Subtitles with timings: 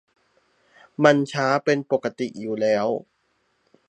[1.03, 2.87] มันช้าเป็นปกติอยู่แล้ว